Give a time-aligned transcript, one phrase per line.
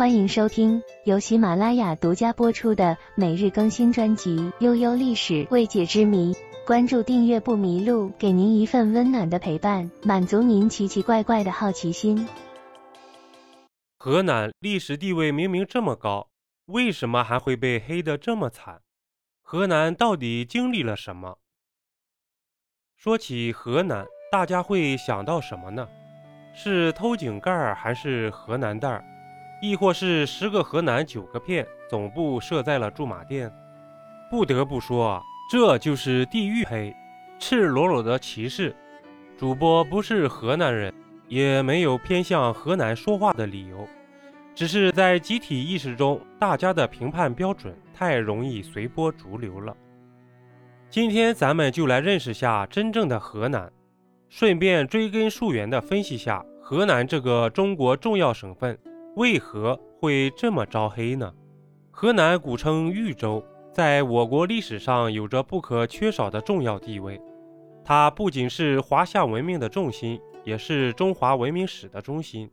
[0.00, 6.32] 欢迎收听由喜马拉雅独家播出的每日更新专辑《悠悠历史未解之谜》。
[6.66, 12.26] 关注订阅不迷路，给您一份温暖的陪伴，满足您奇奇怪怪的好奇心。
[13.98, 16.30] 河南历史地位明明这么高，
[16.64, 18.80] 为什么还会被黑得这么惨？
[19.42, 21.36] 河南到底经历了什么？
[22.96, 25.86] 说起河南，大家会想到什么呢？
[26.54, 29.04] 是偷井盖还是河南袋
[29.60, 33.52] 亦或是十个河南九个骗，总部设在了驻马店？
[34.30, 36.94] 不得不说，这就是地域黑，
[37.38, 38.74] 赤裸裸的歧视。
[39.36, 40.92] 主播不是河南人，
[41.28, 43.86] 也没有偏向河南说话的理由，
[44.54, 49.76] 只是在集体意识中，大家的评判标准太容易随波逐流了。
[50.88, 53.70] 今天咱们就来认识下真正的河南。
[54.28, 58.78] 顺便追根溯源地分析下，河南这个中国重要省份
[59.16, 61.32] 为何会这么招黑呢？
[61.90, 67.20] 河南古称豫州，在我国历史上有着不可缺少的重要地位。
[67.84, 72.48] 它不仅是华夏文明的重心，也是中华文明史的中心。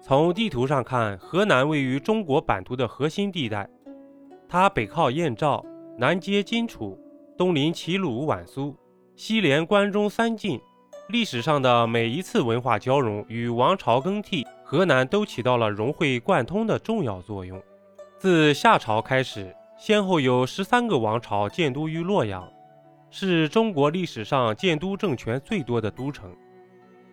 [0.00, 3.68] 从地图上看，河南位于中国版图的核心地带，
[4.48, 5.62] 它北靠燕赵，
[5.98, 6.98] 南接荆楚，
[7.36, 8.74] 东临齐鲁皖苏，
[9.16, 10.58] 西连关中三晋。
[11.10, 17.60] 历史上的每一次文化交融与王朝更替，河南都起到了融会贯通的重要作用。
[18.18, 22.48] 自夏朝开始，先后有十三个王朝建都于洛阳，
[23.10, 26.32] 是中国历史上建都政权最多的都城。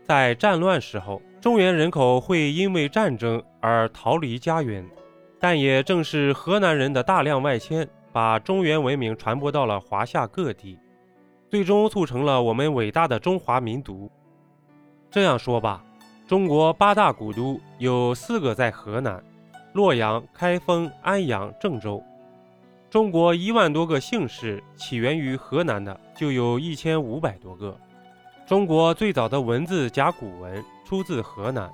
[0.04, 4.88] 在战乱时候，中原人口会因为战争而逃离家园，
[5.40, 10.78] 但也正是河南人的大量外迁，把中原文明传播到了华夏各地。
[11.50, 14.12] 最终促成了我们伟大的中华民族。
[15.10, 15.84] 这样说吧，
[16.28, 19.24] 中国八大古都有四个在河南：
[19.72, 22.04] 洛阳、开封、安阳、郑州。
[22.90, 27.74] 中国一万多个姓氏起源于河南的就有一千五百多个。
[28.46, 31.72] 中国最早的文字甲骨文出自河南。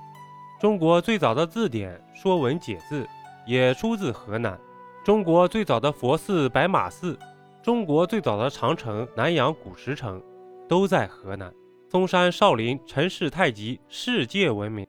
[0.60, 3.02] 中国最早的字典《说文解字》
[3.46, 4.56] 也出自河南。
[5.04, 7.18] 中国最早的佛寺白马寺。
[7.60, 10.22] 中国最早的长城南阳古石城，
[10.68, 11.52] 都在河南。
[11.94, 14.84] 嵩山少林、陈氏太极世界闻名，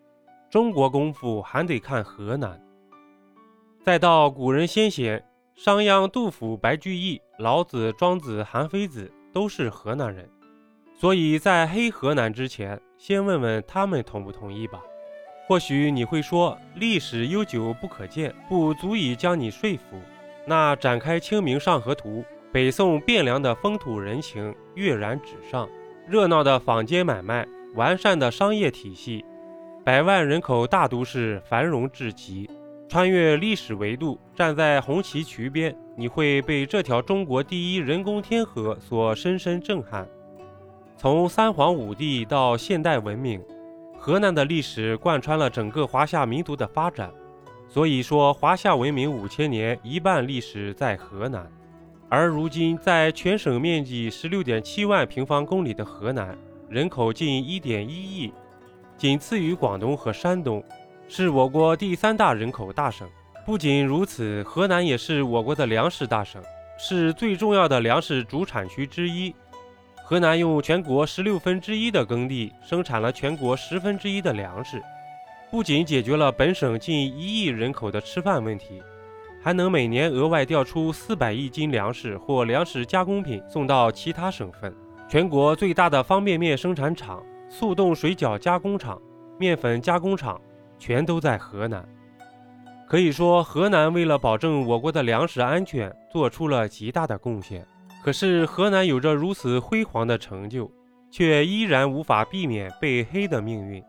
[0.50, 2.60] 中国功夫还得看河南。
[3.84, 5.24] 再到古人先贤，
[5.54, 10.28] 商鞅、杜甫、白居易、老子、庄子、韩非子都是河南人。
[10.96, 14.82] 所以在黑河南之前，先问问他们同不同意吧。
[15.48, 20.02] 或许你会说，历史悠久不可见，不足以将你说服。
[20.48, 22.22] 那展开《清明上河图》。
[22.52, 25.70] 北宋汴梁的风土人情跃然纸上，
[26.08, 29.26] 热闹的坊间买卖，完善的商业体系，
[29.84, 32.48] 百万人口大都市繁荣至极。
[32.88, 40.08] 穿越历史维度，站在红旗渠边，你会被这条中国第一人工天河所深深震撼。
[40.96, 43.42] 从三皇五帝到现代文明，
[43.98, 47.12] 河南的历史贯穿了整个华夏民族的发展。
[47.68, 51.52] 所以说，华夏文明五千年，一半历史在河南。
[52.08, 56.38] 而如今，在全省面积十六点七万平方公里的河南，
[56.70, 58.32] 人口近一点一亿，
[58.96, 60.64] 仅次于广东和山东，
[61.08, 63.10] 是我国第三大人口大省。
[63.44, 66.42] 不仅如此，河南也是我国的粮食大省，
[66.78, 69.34] 是最重要的粮食主产区之一。
[70.04, 74.82] 河南用全国十六分之一的耕地生产了全国十分之一的粮食，
[75.50, 78.82] 不仅解决了本省近一亿人口的吃饭问题。
[79.46, 84.74] 还能每年额外调出四百亿斤粮食或粮食加工品送到其他省份。
[85.08, 89.00] 全国最大的方便面生产厂、速冻水饺加工厂、
[89.38, 90.42] 面粉加工厂，
[90.80, 91.88] 全都在河南。
[92.88, 97.64] 可以说，河南为了保证我国的粮食安全，做出了极大的贡献。
[98.04, 100.72] 可是，河南有着如此辉煌的成就，
[101.12, 103.84] 却依然无法避免被黑的命运。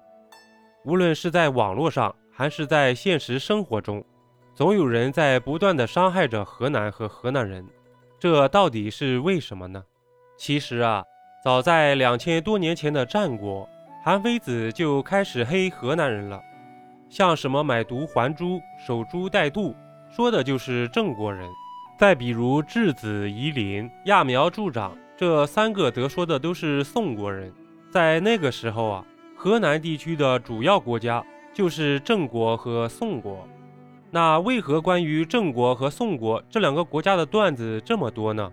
[0.85, 4.05] 无论是在网络上，还是在现实生活中。
[4.57, 7.63] 总有人在不断的伤害着河南和河南人，
[8.19, 9.85] 这到底是为什么呢？
[10.39, 11.05] 其实啊，
[11.45, 13.69] 早在两千多年前的战国，
[14.03, 16.41] 韩非子就开始黑河南人了。
[17.11, 19.75] 像什么买椟还珠、守株待兔，
[20.11, 21.47] 说的就是郑国人。
[21.99, 27.53] 再比如质子夷陵、揠苗助长，这三个得说的都是宋国人。
[27.91, 29.05] 在那个时候啊，
[29.37, 31.23] 河南地区的主要国家
[31.53, 33.47] 就是郑国和宋国。
[34.17, 38.51] 那为何关于郑国和宋国这两个国家的段子这么多呢？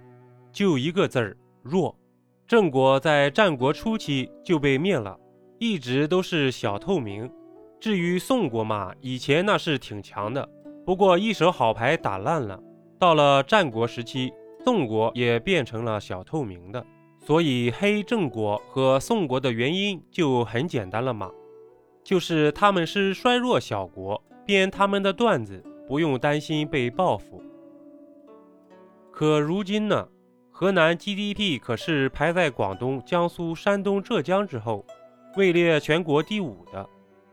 [0.52, 1.98] 就一个字儿弱。
[2.46, 5.18] 郑国在战国初期就被灭了，
[5.60, 7.32] 一直都是小透明。
[7.80, 10.46] 至于宋国嘛，以前那是挺强的，
[10.86, 12.60] 不过一手好牌打烂了，
[13.00, 14.34] 到了战国时期，
[14.66, 16.86] 宋国也变成了小透明的。
[17.22, 21.32] 所以黑郑国和宋国的原因就很简单了嘛，
[22.04, 27.42] 就是他们是衰弱小国，编他们的段子不用担心被报复。
[29.12, 30.08] 可如今呢，
[30.50, 34.86] 河南 GDP 可是排在广东、江苏、山东、浙江之后，
[35.36, 36.90] 位列全国第五的。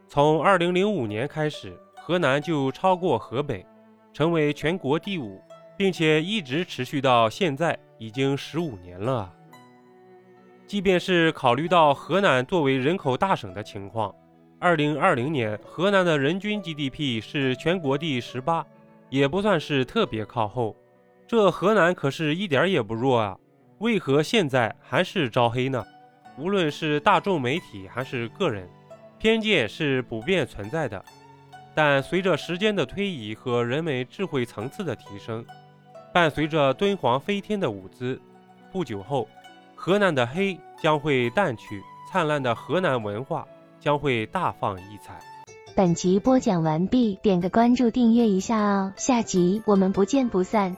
[0.08, 3.64] 从2005年开始，河南就超过河北，
[4.12, 5.40] 成为全国第五，
[5.76, 9.32] 并且一直持续到现在，已经十五年了。
[10.66, 14.14] 即便是考虑到河南作为人口大省的情况，
[14.62, 18.64] 二零二零年河南的人均 GDP 是全国第十八，
[19.08, 20.76] 也不算是特别靠后。
[21.26, 23.38] 这河南可是一点也不弱啊！
[23.78, 25.82] 为何现在还是招黑呢？
[26.36, 28.68] 无论是大众媒体还是个人，
[29.18, 31.02] 偏见是普遍存在的。
[31.74, 35.42] 但随着时间的推移和人们智慧层次的提升，
[36.12, 38.20] 伴随着敦煌飞天的舞姿，
[38.70, 39.26] 不久后。
[39.74, 43.48] 河南的黑将会淡去，灿烂的河南文化
[43.80, 45.20] 将会大放异彩。
[45.74, 50.76] 本集播讲完毕，点个关注，订阅一下哦，下集我们不见不散。